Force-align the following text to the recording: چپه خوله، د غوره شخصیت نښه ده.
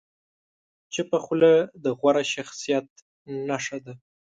چپه 0.93 1.17
خوله، 1.25 1.53
د 1.83 1.85
غوره 1.99 2.23
شخصیت 2.33 2.87
نښه 3.47 3.77
ده. 3.85 3.93